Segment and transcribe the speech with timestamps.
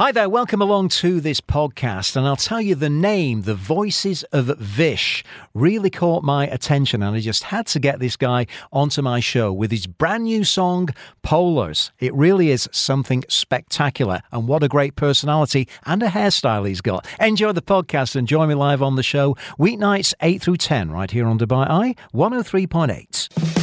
[0.00, 2.14] Hi there, welcome along to this podcast.
[2.14, 5.24] And I'll tell you the name, The Voices of Vish,
[5.54, 7.02] really caught my attention.
[7.02, 10.44] And I just had to get this guy onto my show with his brand new
[10.44, 10.90] song,
[11.24, 11.90] Polars.
[11.98, 14.22] It really is something spectacular.
[14.30, 17.04] And what a great personality and a hairstyle he's got.
[17.18, 21.10] Enjoy the podcast and join me live on the show, weeknights 8 through 10, right
[21.10, 23.57] here on Dubai Eye 103.8.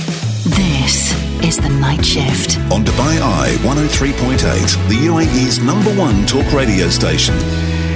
[1.46, 2.58] This is the night shift.
[2.72, 7.36] On Dubai Eye 103.8, the UAE's number one talk radio station.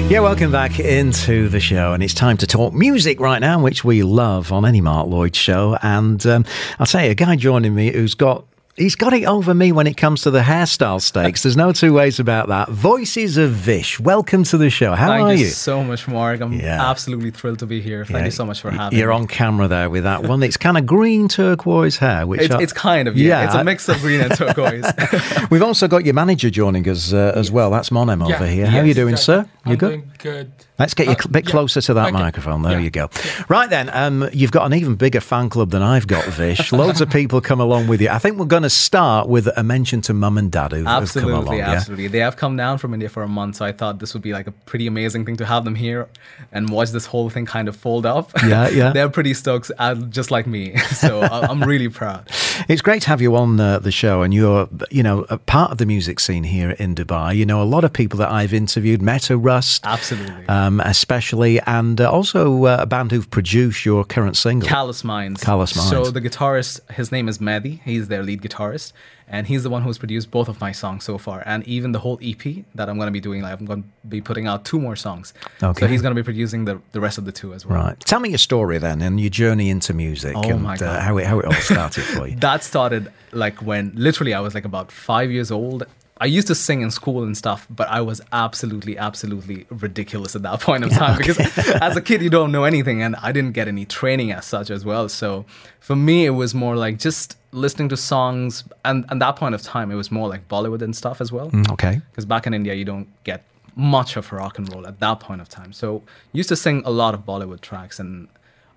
[0.07, 3.83] Yeah, welcome back into the show, and it's time to talk music right now, which
[3.83, 5.79] we love on any Mark Lloyd show.
[5.81, 6.45] And um,
[6.77, 8.45] I'll tell you, a guy joining me who's got
[8.79, 11.43] He's got it over me when it comes to the hairstyle stakes.
[11.43, 12.69] There's no two ways about that.
[12.69, 14.95] Voices of Vish, welcome to the show.
[14.95, 15.49] How Thank are you, you?
[15.49, 16.39] so much, Mark.
[16.39, 16.89] I'm Yeah.
[16.89, 18.05] absolutely thrilled to be here.
[18.05, 19.01] Thank Yeah, you so much for having me.
[19.01, 19.15] You're me.
[19.17, 20.41] on camera there with that one.
[20.43, 23.41] It's kind of green turquoise hair, which It's, I- it's kind of yeah.
[23.41, 23.45] Yeah.
[23.47, 24.85] It's a mix of green and turquoise.
[25.51, 27.71] We've also got your manager joining us uh, as well.
[27.71, 28.65] That's Monem over here.
[28.67, 29.45] How are you doing, sir?
[29.65, 29.89] You I'm good?
[29.89, 30.51] doing good.
[30.79, 31.51] Let's get you Uh, a bit yeah.
[31.51, 32.13] closer to that Okay.
[32.17, 32.61] microphone.
[32.61, 32.79] There Yeah.
[32.79, 33.09] you go.
[33.49, 36.71] Right then, um, you've got an even bigger fan club than I've got, Vish.
[36.81, 38.09] Loads of people come along with you.
[38.09, 40.85] I think we're going to start with a mention to mum and dad who've, who've
[40.85, 41.57] come absolutely, along.
[41.57, 41.71] yeah?
[41.71, 42.07] absolutely.
[42.07, 44.33] They have come down from India for a month, so I thought this would be
[44.33, 46.07] like a pretty amazing thing to have them here
[46.51, 48.31] and watch this whole thing kind of fold up.
[48.45, 48.91] Yeah, yeah.
[48.91, 50.75] They're pretty stoked, uh, just like me.
[50.99, 52.29] So I- I'm really proud.
[52.67, 55.71] It's great to have you on uh, the show, and you're, you know, a part
[55.71, 57.33] of the music scene here in Dubai.
[57.35, 60.45] You know, a lot of people that I've interviewed, Meta Rust, Absolutely.
[60.49, 64.67] um, especially, and uh, also uh, a band who've produced your current single.
[64.67, 65.41] Callous Minds.
[65.43, 65.89] Callous Minds.
[65.89, 67.79] So the guitarist, his name is Mehdi.
[67.83, 68.91] He's their lead guitarist,
[69.27, 71.99] and he's the one who's produced both of my songs so far, and even the
[71.99, 72.43] whole EP
[72.75, 73.43] that I'm going to be doing.
[73.45, 75.33] I'm going to be putting out two more songs.
[75.63, 75.79] Okay.
[75.79, 77.77] So he's going to be producing the the rest of the two as well.
[77.83, 77.99] Right.
[78.01, 81.17] Tell me your story then, and your journey into music, Oh and my Uh, how
[81.17, 82.35] it how it all started for you.
[82.37, 85.85] That started like when literally I was like about five years old.
[86.21, 90.41] I used to sing in school and stuff, but I was absolutely, absolutely ridiculous at
[90.43, 93.53] that point of time because as a kid you don't know anything, and I didn't
[93.53, 95.07] get any training as such as well.
[95.09, 95.45] So
[95.79, 99.61] for me, it was more like just listening to songs, and at that point of
[99.61, 101.49] time, it was more like Bollywood and stuff as well.
[101.51, 102.01] Mm, okay.
[102.11, 103.43] Because back in India, you don't get
[103.75, 105.71] much of rock and roll at that point of time.
[105.71, 108.27] So used to sing a lot of Bollywood tracks, and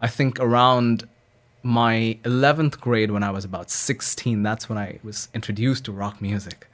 [0.00, 1.08] I think around
[1.62, 6.20] my 11th grade, when I was about 16, that's when I was introduced to rock
[6.20, 6.66] music,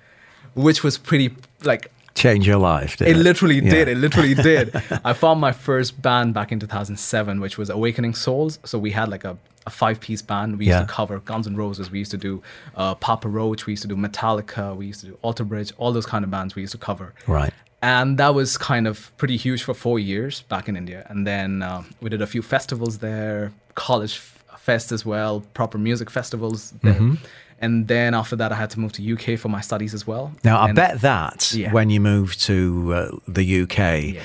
[0.54, 3.00] which was pretty like Change your life.
[3.00, 3.70] It it, literally Yeah.
[3.70, 3.88] did.
[3.88, 4.74] It literally did.
[5.04, 8.58] I found my first band back in 2007, which was Awakening Souls.
[8.64, 9.36] So we had like a,
[9.66, 10.58] a five piece band.
[10.58, 10.80] We used Yeah.
[10.86, 11.92] to cover Guns N' Roses.
[11.92, 12.42] We used to do
[12.74, 13.66] uh, Papa Roach.
[13.66, 14.74] We used to do Metallica.
[14.76, 15.72] We used to do Alter Bridge.
[15.78, 17.14] All those kind of bands we used to cover.
[17.28, 17.54] Right.
[17.82, 21.06] And that was kind of pretty huge for four years back in India.
[21.08, 25.78] And then um, we did a few festivals there, college f- fest as well, proper
[25.78, 26.94] music festivals there.
[26.94, 27.14] Mm-hmm.
[27.60, 30.32] And then after that, I had to move to UK for my studies as well.
[30.44, 31.72] Now, I And- bet that Yeah.
[31.72, 34.18] when you moved to uh, the UK,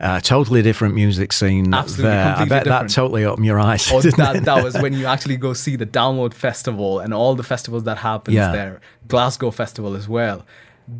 [0.00, 2.34] uh, totally different music scene Absolutely, there.
[2.36, 2.88] I bet different.
[2.88, 3.88] that totally opened your eyes.
[3.92, 7.42] Oh, that, that was when you actually go see the Download Festival and all the
[7.44, 8.50] festivals that happens Yeah.
[8.52, 8.80] there.
[9.08, 10.44] Glasgow Festival as well.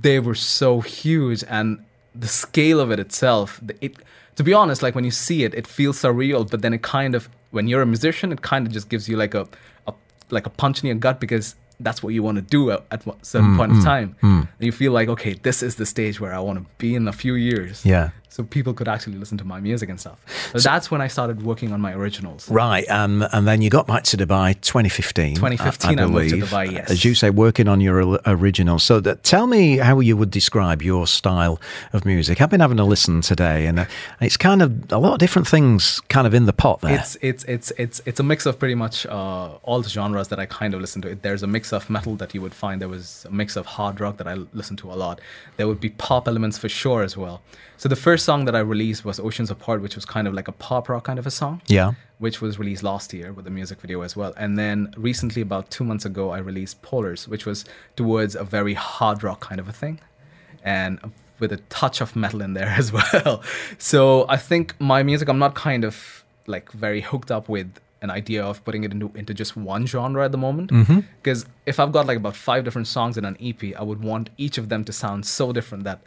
[0.03, 1.79] They were so huge, and
[2.15, 3.61] the scale of it itself.
[3.81, 3.97] It,
[4.37, 6.49] to be honest, like when you see it, it feels surreal.
[6.49, 9.17] But then it kind of, when you're a musician, it kind of just gives you
[9.17, 9.49] like a,
[9.89, 9.93] a
[10.31, 13.07] like a punch in your gut because that's what you want to do at, at
[13.07, 14.17] a certain mm, point of mm, time.
[14.23, 14.41] Mm.
[14.41, 17.09] And you feel like, okay, this is the stage where I want to be in
[17.09, 17.85] a few years.
[17.85, 18.11] Yeah.
[18.31, 20.25] So people could actually listen to my music and stuff.
[20.53, 22.49] So that's when I started working on my originals.
[22.49, 25.35] Right, um, and then you got back to Dubai 2015.
[25.35, 26.37] 2015 I moved to.
[26.37, 26.91] Dubai, yes.
[26.91, 28.85] As you say, working on your originals.
[28.85, 31.61] So that, tell me how you would describe your style
[31.93, 32.41] of music.
[32.41, 33.85] I've been having a listen today, and uh,
[34.21, 36.99] it's kind of a lot of different things kind of in the pot there.
[36.99, 40.39] It's it's it's it's it's a mix of pretty much uh, all the genres that
[40.39, 41.15] I kind of listen to.
[41.17, 42.81] There's a mix of metal that you would find.
[42.81, 45.21] There was a mix of hard rock that I listen to a lot.
[45.57, 47.43] There would be pop elements for sure as well.
[47.81, 50.49] So the first song that I released was Oceans Apart, which was kind of like
[50.49, 51.63] a pop rock kind of a song.
[51.67, 51.93] Yeah.
[52.19, 54.35] Which was released last year with a music video as well.
[54.37, 57.65] And then recently, about two months ago, I released Polars, which was
[57.97, 59.99] towards a very hard rock kind of a thing.
[60.63, 61.01] And
[61.39, 63.43] with a touch of metal in there as well.
[63.79, 68.11] So I think my music, I'm not kind of like very hooked up with an
[68.11, 70.71] idea of putting it into, into just one genre at the moment.
[70.71, 71.01] Mm-hmm.
[71.23, 74.29] Because if I've got like about five different songs in an EP, I would want
[74.37, 76.03] each of them to sound so different that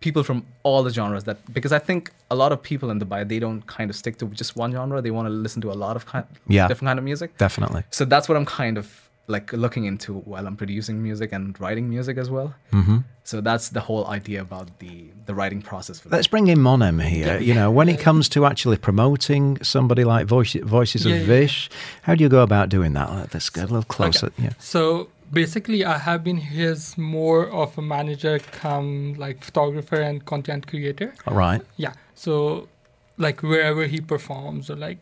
[0.00, 3.28] people from all the genres that because I think a lot of people in Dubai
[3.28, 5.00] they don't kind of stick to just one genre.
[5.02, 6.68] They want to listen to a lot of kind, Yeah.
[6.68, 7.36] different kind of music.
[7.38, 7.82] Definitely.
[7.90, 11.88] So that's what I'm kind of like looking into while I'm producing music and writing
[11.88, 12.54] music as well.
[12.72, 12.98] Mm-hmm.
[13.22, 14.94] So that's the whole idea about the
[15.26, 17.38] the writing process for Let's bring in Monem here.
[17.38, 21.26] You know, when it comes to actually promoting somebody like Voice, Voices Yeah, of yeah.
[21.26, 21.70] Vish,
[22.02, 23.08] how do you go about doing that?
[23.34, 24.32] Let's get a little closer.
[24.38, 24.54] Yeah.
[24.58, 30.66] So basically, I have been his more of a manager, come like photographer and content
[30.66, 31.14] creator.
[31.26, 31.62] All right.
[31.76, 31.92] Yeah.
[32.14, 32.68] So
[33.16, 34.98] like wherever he performs or like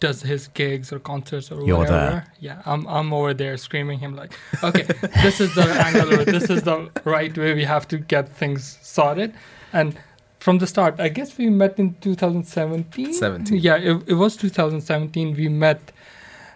[0.00, 2.10] does his gigs or concerts or You're whatever.
[2.10, 2.26] there.
[2.40, 4.32] Yeah, I'm I'm over there screaming him like,
[4.62, 4.82] okay,
[5.22, 8.78] this is the angle or this is the right way we have to get things
[8.82, 9.32] sorted.
[9.72, 9.96] And
[10.40, 13.12] from the start, I guess we met in 2017.
[13.12, 13.58] 17.
[13.58, 15.34] Yeah, it, it was 2017.
[15.36, 15.92] We met.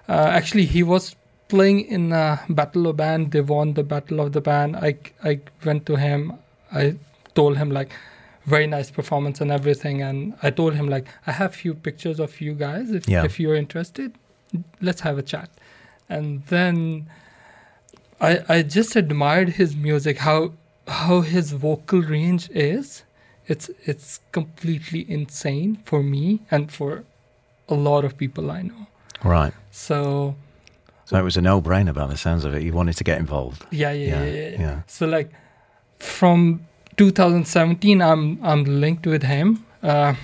[0.08, 1.14] Uh, actually, he was
[1.48, 3.32] playing in a battle of band.
[3.32, 4.76] They won the battle of the band.
[4.76, 6.32] I I went to him.
[6.72, 6.96] I
[7.34, 7.92] told him like
[8.46, 12.40] very nice performance and everything and i told him like i have few pictures of
[12.40, 13.24] you guys if, Yeah.
[13.24, 14.12] if you're interested
[14.80, 15.50] let's have a chat
[16.08, 17.08] and then
[18.20, 20.52] i i just admired his music how
[20.86, 23.02] how his vocal range is
[23.48, 27.02] it's it's completely insane for me and for
[27.68, 28.86] a lot of people i know
[29.24, 29.52] Right.
[29.72, 30.36] so
[31.06, 32.62] So it was a no-brainer by the sounds of it.
[32.62, 33.64] You wanted to get involved.
[33.70, 34.60] yeah yeah Yeah, yeah, yeah, yeah.
[34.60, 34.80] yeah.
[34.86, 35.30] so like
[35.98, 36.60] from
[36.96, 40.14] 2017 i'm i'm linked with him uh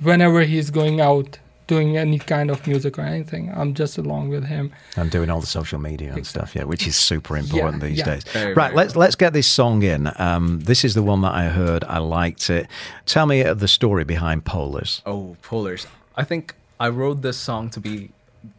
[0.00, 4.44] whenever he's going out doing any kind of music or anything i'm just along with
[4.44, 7.88] him And doing all the social media and stuff, yeah, which is super important Yeah,
[7.88, 8.04] these yeah.
[8.14, 8.24] days.
[8.32, 10.10] Very, right, very let's let's get this song in.
[10.16, 11.84] Um, this is the one that I heard.
[11.84, 12.66] I liked it.
[13.06, 15.02] Tell me uh, the story behind Polars.
[15.06, 15.86] Oh, Polars.
[16.16, 18.10] I think I wrote this song to be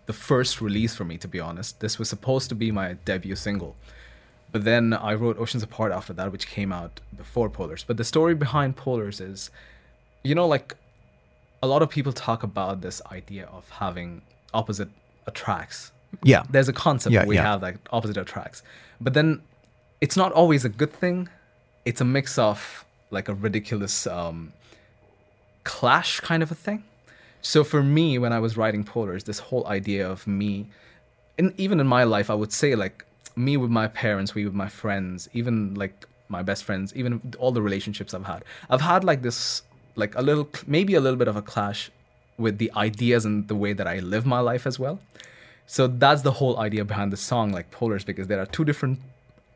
[0.05, 1.79] the first release for me, to be honest.
[1.79, 3.75] This was supposed to be my debut single.
[4.51, 7.83] But then I wrote Oceans Apart after that, which came out before Polars.
[7.85, 9.51] But the story behind Polars is,
[10.23, 10.75] you know, like
[11.61, 14.21] a lot of people talk about this idea of having
[14.53, 14.89] opposite
[15.27, 15.91] attracts.
[16.23, 17.43] Yeah, There's a concept Yeah, we yeah.
[17.43, 18.63] have like opposite attracts.
[18.99, 19.41] But then
[20.01, 21.29] it's not always a good thing.
[21.85, 24.53] It's a mix of like a ridiculous um,
[25.63, 26.83] clash kind of a thing.
[27.41, 30.67] So for me, when I was writing Polars, this whole idea of me,
[31.37, 33.05] and even in my life, I would say like
[33.35, 37.51] me with my parents, we with my friends, even like my best friends, even all
[37.51, 39.63] the relationships I've had, I've had like this,
[39.95, 41.89] like a little, maybe a little bit of a clash
[42.37, 44.99] with the ideas and the way that I live my life as well.
[45.65, 48.99] So that's the whole idea behind the song, like Polars, because there are two different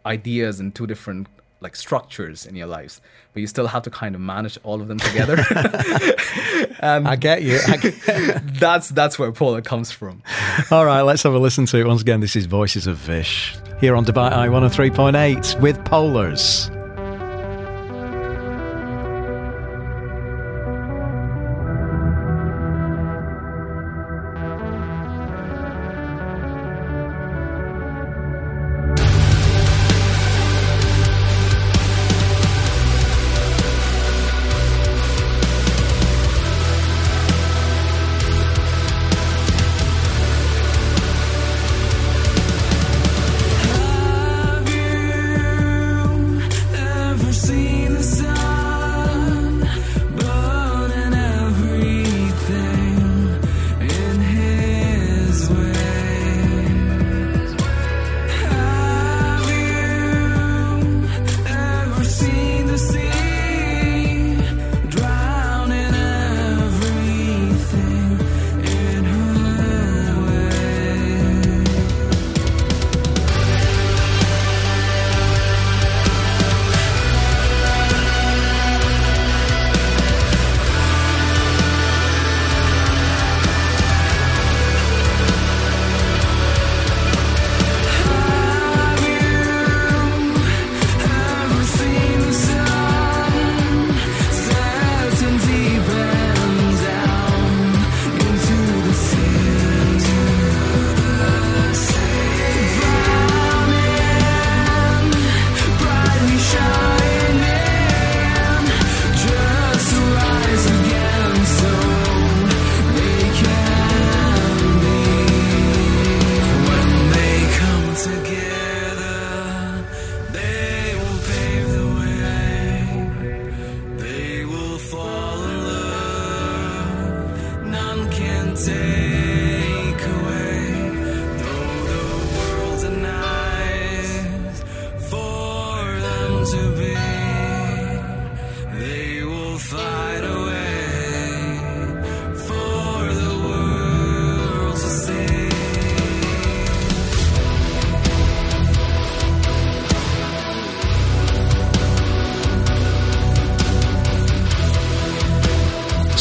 [0.05, 1.27] ideas and two different
[1.63, 3.01] like structures in your lives,
[3.33, 5.37] but you still have to kind of manage all of them together.
[6.79, 7.59] and I get you.
[7.67, 7.95] I get-
[8.59, 10.21] that's that's where Polar comes from.
[10.71, 12.19] all right, let's have a listen to it once again.
[12.19, 16.72] This is Voices of Vish here on Dubai Eye 103.8 with Polars.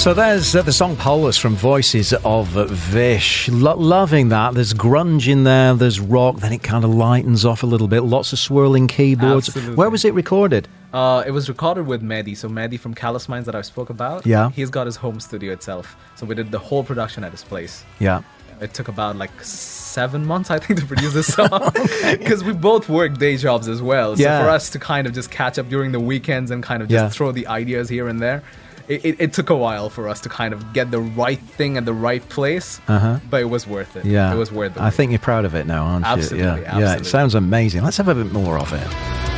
[0.03, 3.49] So there's uh, the song Polars from Voices of Vish.
[3.49, 4.53] Lo- loving that.
[4.53, 8.01] There's grunge in there, there's rock, then it kind of lightens off a little bit.
[8.01, 9.51] Lots of swirling keyboards.
[9.51, 9.77] Absolutely.
[9.77, 10.67] Where was it recorded?
[10.93, 12.37] Uh, it was recorded with Mehdi.
[12.37, 14.27] So Mehdi from Callous Minds that I spoke about.
[14.27, 14.51] Yeah.
[14.51, 15.95] He's got his home studio itself.
[16.17, 17.85] So we did the whole production at his place.
[18.01, 18.23] Yeah.
[18.61, 21.71] It took about like seven months, I think, to produce this song
[22.19, 24.17] because we both work day jobs as well.
[24.17, 24.43] So Yeah.
[24.43, 27.05] for us to kind of just catch up during the weekends and kind of just
[27.05, 27.09] Yeah.
[27.09, 28.43] throw the ideas here and there,
[28.89, 31.77] it, it, it took a while for us to kind of get the right thing
[31.77, 32.81] at the right place.
[32.89, 33.19] Uh-huh.
[33.31, 34.05] But it was worth it.
[34.05, 34.33] Yeah.
[34.33, 34.83] it was worth it.
[34.83, 36.63] I think you're proud of it now, aren't Absolutely, you?
[36.63, 36.79] Yeah.
[36.79, 36.97] Yeah.
[36.97, 37.83] It sounds amazing.
[37.83, 39.32] Let's have a bit more of it.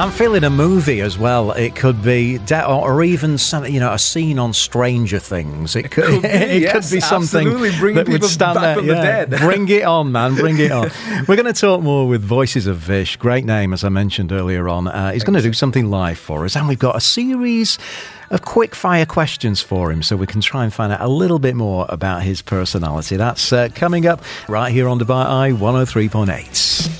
[0.00, 1.50] I'm feeling a movie as well.
[1.52, 5.76] It could be, de- or even some, you know, a scene on Stranger Things.
[5.76, 8.76] It could, could be, it yes, could be something that would stand there.
[8.76, 9.28] from the dead.
[9.40, 10.36] Bring it on, man.
[10.36, 10.90] Bring it on.
[11.28, 13.16] We're going to talk more with Voices of Vish.
[13.16, 14.88] Great name, as I mentioned earlier on.
[14.88, 17.78] Uh, he's going to do something live for us, and we've got a series
[18.30, 21.38] of quick fire questions for him, so we can try and find out a little
[21.38, 23.18] bit more about his personality.
[23.18, 26.99] That's uh, coming up right here on Dubai Eye 103.8.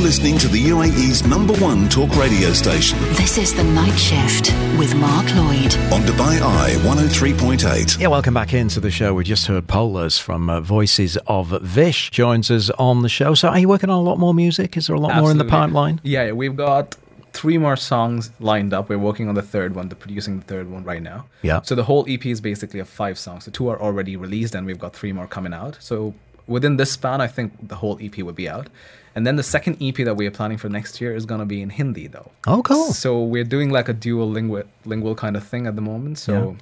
[0.00, 4.50] You're listening to the UAE's number one talk radio station This is The Night Shift
[4.78, 5.74] with Mark Lloyd.
[5.92, 8.00] on Dubai Eye 103.8.
[8.00, 9.12] Yeah, welcome back into the show.
[9.12, 13.34] We just heard Polars from uh, Voices of Vish joins us on the show.
[13.34, 14.78] So, are you working on a lot more music?
[14.78, 16.00] Is there a lot more in the pipeline?
[16.02, 16.96] Yeah, yeah, we've got
[17.34, 18.88] three more songs lined up.
[18.88, 21.26] We're working on the third one, the producing the third one right now.
[21.42, 21.60] Yeah.
[21.60, 23.44] So the whole EP is basically of five songs.
[23.44, 25.76] So two are already released, and we've got three more coming out.
[25.78, 26.14] So
[26.46, 28.70] within this span, I think the whole EP would be out.
[29.14, 31.60] And then the second EP that we are planning for next year is gonna be
[31.62, 32.30] in Hindi, though.
[32.46, 32.92] Oh, cool.
[32.92, 36.18] So we're doing like a dual lingual lingual kind of thing at the moment.
[36.18, 36.56] So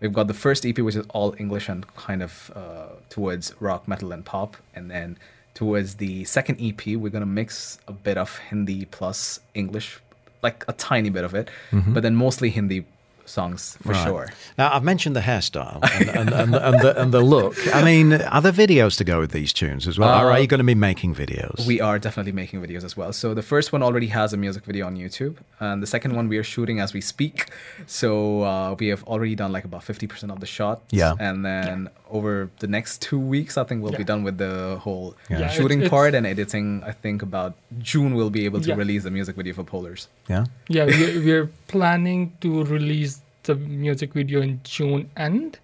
[0.00, 3.86] we've got the first EP, which is all English and kind of uh, towards rock,
[3.86, 5.16] metal, and pop, and then
[5.54, 10.00] towards the second EP, we're gonna mix a bit of Hindi plus English,
[10.42, 11.50] like a tiny bit of it,
[11.94, 12.84] but then mostly Hindi
[13.24, 14.06] songs for Right.
[14.06, 14.28] sure.
[14.58, 17.56] Now, I've mentioned the hairstyle and, and, and, and, the, and the look.
[17.74, 20.08] I mean, are there videos to go with these tunes as well?
[20.20, 21.66] or are Uh, you going to be making videos?
[21.66, 23.12] We are definitely making videos as well.
[23.12, 26.28] So the first one already has a music video on YouTube, and the second one
[26.28, 27.48] we are shooting as we speak.
[27.86, 30.82] So uh, we have already done like about fifty percent of the shots.
[30.90, 31.14] Yeah.
[31.18, 35.16] And then over the next two weeks, I think we'll be done with the whole
[35.30, 36.82] Yeah, shooting it's- part and editing.
[36.84, 38.76] I think about June we'll be able to Yeah.
[38.76, 40.06] release the music video for Polars.
[40.28, 40.44] yeah.
[40.68, 45.58] Yeah, we're, we're planning to release the music video in June end.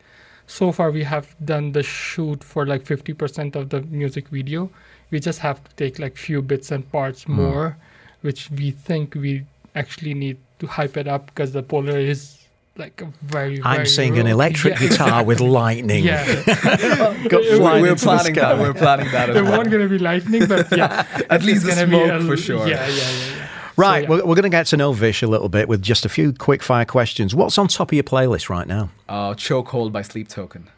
[0.47, 4.71] So far, we have done the shoot for like 50% of the music video.
[5.11, 7.33] We just have to take like few bits and parts Hmm.
[7.35, 7.77] more,
[8.23, 12.38] which we think we actually need to hype it up because the Polar is
[12.79, 13.61] like a very.
[13.63, 16.05] I'm very seeing an electric Yeah, guitar with lightning.
[16.05, 18.41] Yeah, Got We're- flying we're into the planning that.
[18.57, 18.61] sky.
[18.61, 19.59] We're planning that as it well.
[19.59, 22.67] won't gonna be lightning, but yeah, At least the smoke a- for sure.
[22.69, 23.11] Yeah, yeah, yeah.
[23.37, 23.49] yeah.
[23.77, 24.09] Right, yeah.
[24.09, 26.33] we're, we're going to get to know Vish a little bit with just a few
[26.33, 27.33] quick fire questions.
[27.33, 28.91] What's on top of your playlist right now?
[29.09, 30.69] Uh, Chokehold by Sleep Token.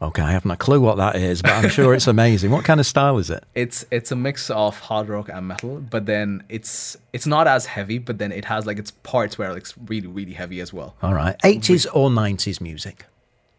[0.00, 2.50] Okay, I haven't a clue what that is, but I'm sure it's amazing.
[2.50, 3.44] What kind of style is it?
[3.54, 7.66] it's it's a mix of hard rock and metal but then it's it's not as
[7.66, 10.94] heavy but then it has like its parts where it's really really heavy as well
[11.02, 13.06] All right, 80s or 90s music?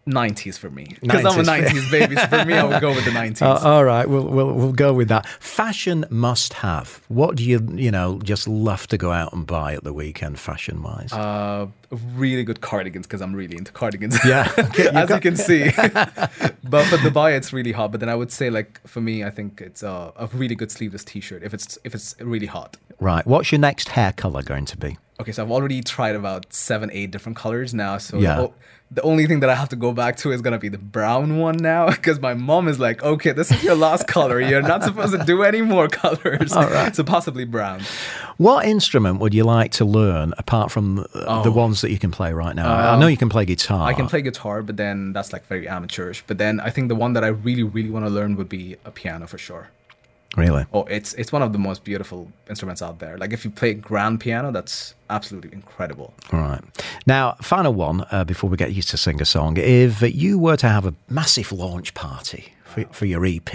[0.07, 1.67] 90s for me because i'm a 90s.
[1.67, 4.23] 90s baby so for me i would go with the 90s Uh, all right, we'll,
[4.35, 5.25] we'll we'll go with that.
[5.39, 7.01] Fashion must have.
[7.09, 10.39] What do you you know just love to go out and buy at the weekend,
[10.39, 11.11] fashion wise?
[11.13, 11.67] uh
[12.15, 15.63] really good cardigans because i'm really into cardigans Yeah, okay, as you can see
[16.73, 19.29] but for dubai it's really hot but then i would say like for me i
[19.29, 23.25] think it's a, a really good sleeveless t-shirt if it's if it's really hot right.
[23.27, 24.97] What's your next hair color going to be?
[25.19, 27.97] Okay, so I've already tried about seven, eight different colors now.
[27.97, 28.35] So Yeah.
[28.35, 28.51] the,
[28.89, 31.39] the only thing that I have to go back to is gonna be the brown
[31.39, 34.39] one now, because my mom is like, "Okay, this is your last color.
[34.39, 36.95] You're not supposed to do any more colors." All right.
[36.95, 37.81] So possibly brown.
[38.37, 41.51] What instrument would you like to learn apart from uh, the Oh.
[41.51, 42.71] ones that you can play right now?
[42.93, 43.87] I know you can play guitar.
[43.87, 46.23] I can play guitar, but then that's like very amateurish.
[46.27, 48.75] But then I think the one that I really, really want to learn would be
[48.85, 49.69] a piano for sure.
[50.37, 50.65] Really?
[50.71, 53.17] Oh, it's it's one of the most beautiful instruments out there.
[53.17, 56.13] Like if you play grand piano, that's absolutely incredible.
[56.31, 56.61] All right.
[57.05, 59.57] Now, final one uh, before we get you to sing a song.
[59.57, 63.49] If you were to have a massive launch party for, for your EP,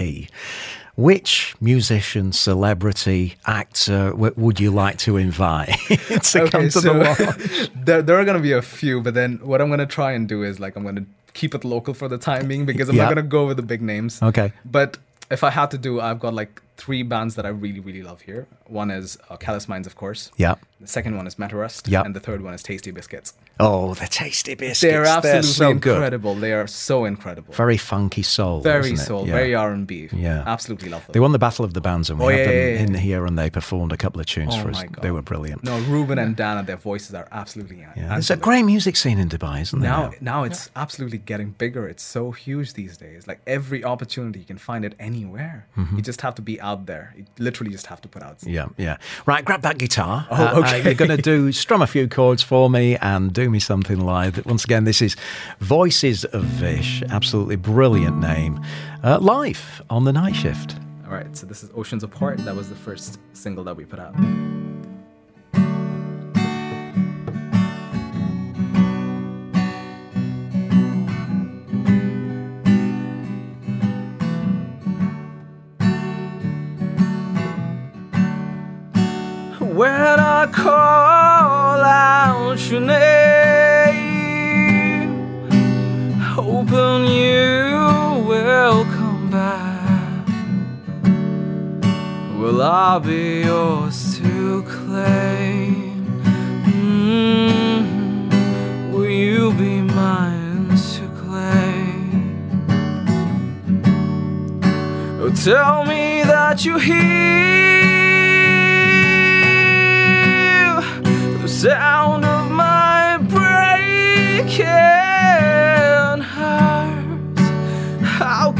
[0.95, 7.69] which musician, celebrity, actor w- would you like to invite to come to the launch?
[7.85, 10.11] there, there are going to be a few, but then what I'm going to try
[10.11, 12.89] and do is like I'm going to keep it local for the time being because
[12.89, 13.03] I'm Yeah.
[13.05, 14.21] not going to go with the big names.
[14.21, 14.51] Okay.
[14.65, 14.97] But
[15.31, 18.21] if I had to do, I've got like three bands that I really, really love
[18.21, 18.47] here.
[18.65, 20.31] One is uh, Callous Minds, of course.
[20.37, 20.55] Yeah.
[20.83, 21.87] The second one is Meta Rust.
[21.87, 22.05] Yep.
[22.05, 23.33] And the third one is Tasty Biscuits.
[23.59, 24.81] Oh, the tasty biscuits.
[24.81, 25.93] They're absolutely so good.
[25.93, 26.33] incredible.
[26.35, 27.53] They are so incredible.
[27.53, 28.61] Very funky soul.
[28.61, 29.07] Very isn't it?
[29.07, 29.33] soul, Yeah.
[29.33, 30.09] very R and B.
[30.11, 30.43] Yeah.
[30.47, 31.13] absolutely love them.
[31.13, 32.93] They won the Battle of the Bands and we Oh, had yeah, them yeah, in
[32.95, 34.83] here and they performed a couple of tunes Oh for us.
[35.01, 35.63] They were brilliant.
[35.63, 38.07] no, Ruben and Dana, their voices are absolutely Yeah.
[38.09, 39.89] There's a great music scene in Dubai, isn't there?
[39.91, 41.87] Now, now it's absolutely getting bigger.
[41.87, 43.27] It's so huge these days.
[43.27, 45.67] Like every opportunity, you can find it anywhere.
[45.77, 45.95] Mm-hmm.
[45.97, 47.13] You just have to be out there.
[47.15, 48.37] You literally just have to put out.
[48.43, 48.97] Yeah, yeah.
[49.27, 50.27] Right, grab that guitar.
[50.31, 50.89] Oh, Uh, uh, okay.
[50.89, 54.45] you're going to do strum a few chords for me and do me something live.
[54.45, 55.15] Once again, this is
[55.59, 57.03] Voices of Vish.
[57.09, 58.59] Absolutely brilliant name.
[59.03, 60.75] Uh, live on the night shift.
[61.05, 62.39] All right, so this is Oceans Apart.
[62.39, 64.15] That was the first single that we put out.
[82.53, 83.09] Out your name,
[86.19, 90.27] hoping you will come back.
[92.37, 96.05] Will I be yours to claim?
[96.67, 97.81] Mm,
[98.91, 102.61] Will you be mine to claim?
[105.19, 107.92] Oh, tell me that you hear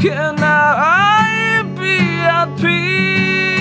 [0.04, 1.96] can I be
[2.38, 3.53] at peace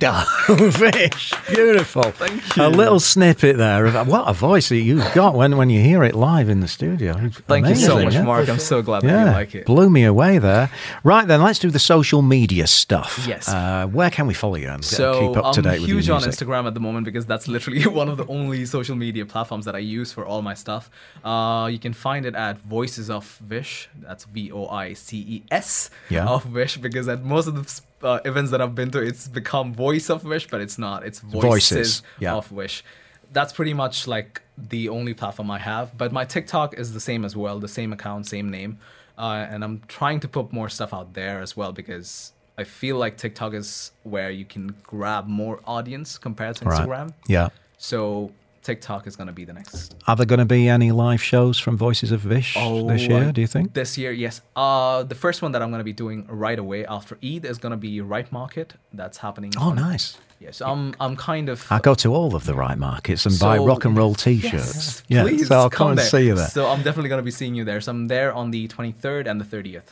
[0.00, 0.24] Oh,
[0.78, 2.02] Vish, beautiful.
[2.02, 2.62] Thank you.
[2.62, 6.04] A little snippet there of what a voice that you've got when, when you hear
[6.04, 7.14] it live in the studio.
[7.48, 8.22] Thank you so much, yeah?
[8.22, 8.48] Mark.
[8.48, 9.66] I'm so glad that you like it.
[9.66, 10.70] blew me away there.
[11.02, 13.24] Right then, let's do the social media stuff.
[13.26, 13.48] Yes.
[13.48, 15.98] Uh, where can we follow you and So keep up to I'm date with your
[15.98, 16.22] huge on?
[16.22, 19.74] Instagram at the moment because that's literally one of the only social media platforms that
[19.74, 20.90] I use for all my stuff.
[21.24, 23.88] Uh, you can find it at Voices of Vish.
[24.00, 26.26] That's V O I C E S Yeah.
[26.28, 29.72] of Vish because at most of the uh, events that I've been to, it's become
[29.72, 31.04] Voice of Wish, but it's not.
[31.04, 32.34] It's Voices, Voices, yeah.
[32.34, 32.84] of Wish.
[33.32, 35.96] That's pretty much like the only platform I have.
[35.98, 38.78] But my TikTok is the same as well, the same account, same name.
[39.18, 42.96] Uh, and I'm trying to put more stuff out there as well because I feel
[42.96, 46.80] like TikTok is where you can grab more audience compared to Right.
[46.80, 47.14] Instagram.
[47.26, 47.48] Yeah.
[47.78, 48.32] So
[48.68, 49.96] TikTok is going to be the next.
[50.06, 53.32] Are there going to be any live shows from Voices of Vish oh, this year,
[53.32, 53.72] do you think?
[53.72, 54.42] This year, yes.
[54.54, 57.56] Uh, the first one that I'm going to be doing right away after Eid is
[57.56, 58.74] going to be Ripe Market.
[58.92, 59.54] That's happening.
[59.56, 60.18] Oh, on- nice.
[60.38, 60.94] Yes, I'm.
[61.00, 61.66] I'm kind of.
[61.68, 64.52] I go to all of the Ripe markets and buy rock and roll t-shirts.
[64.52, 66.06] Yes, yeah, please so I'll come, and there.
[66.06, 66.46] see you there.
[66.46, 67.80] So I'm definitely going to be seeing you there.
[67.80, 69.90] So I'm there on the 23rd and the 30th.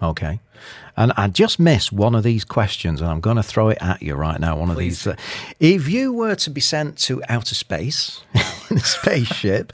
[0.00, 0.40] Okay.
[0.96, 4.02] And I just missed one of these questions, and I'm going to throw it at
[4.02, 4.56] you right now.
[4.56, 5.06] One of these.
[5.06, 5.16] Uh,
[5.60, 8.22] if you were to be sent to outer space
[8.70, 9.72] in a spaceship,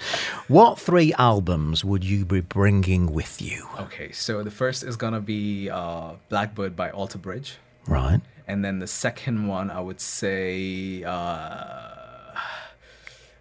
[0.49, 3.67] what three albums would you be bringing with you?
[3.81, 7.57] Okay, so the first is going to be uh, Blackbird by Alter Bridge.
[7.87, 8.21] Right.
[8.47, 11.95] And then the second one, I would say uh,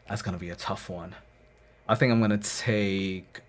[0.08, 1.16] that's gonna be a tough one.
[1.88, 3.42] I think I'm gonna take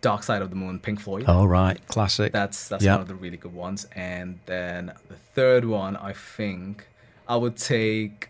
[0.00, 1.26] Dark Side of the Moon, Pink Floyd.
[1.26, 1.78] All right.
[1.88, 2.32] Classic.
[2.32, 2.92] That's that's Yeah.
[2.94, 3.86] one of the really good ones.
[3.94, 6.86] And then the third one, I think
[7.28, 8.29] I would take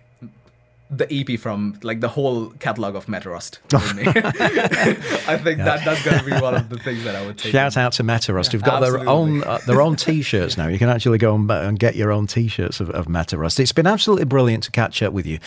[0.91, 3.61] the EP from like the whole catalog of Meta Rust.
[3.73, 4.03] with me.
[4.07, 7.53] I think that that's gonna be one of the things that I would take.
[7.53, 10.67] Shout out to Metarust, who've got their own uh, their own T-shirts now.
[10.67, 13.61] You can actually go and, and get your own T-shirts of, of Metarust.
[13.61, 15.39] It's been absolutely brilliant to catch up with you.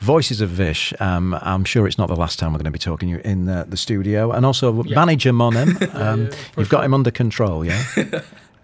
[0.00, 0.92] Voices of Vish.
[1.00, 3.20] Um, I'm sure it's not the last time we're going to be talking to you
[3.24, 5.94] in the, the studio, and also manager Monem.
[5.94, 7.82] Um, yeah, you've got him under control, yeah.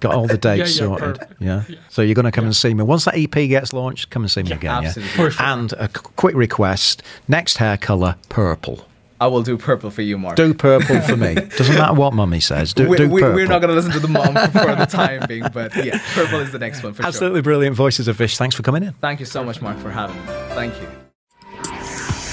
[0.01, 1.43] Got all the dates Yeah, yeah, sorted, perfect.
[1.43, 1.65] yeah?
[1.69, 1.77] Yeah.
[1.89, 4.11] So you're going to come and see me once that EP gets launched.
[4.11, 5.25] Come and see me again, absolutely.
[5.39, 5.53] yeah.
[5.55, 8.87] And a quick request: next hair color, purple.
[9.19, 10.37] I will do purple for you, Mark.
[10.37, 11.35] Do purple for me.
[11.57, 12.75] Doesn't matter what mummy says.
[12.75, 13.35] Do, we, do we, purple.
[13.35, 16.41] we're not going to listen to the mom for the time being, but yeah, purple
[16.41, 17.09] is the next one for sure.
[17.09, 18.37] Absolutely brilliant voices of Vish.
[18.37, 18.93] Thanks for coming in.
[18.93, 20.23] Thank you so much, Mark, for having me.
[20.55, 21.06] Thank you.